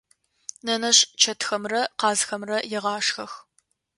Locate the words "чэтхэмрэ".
1.21-1.81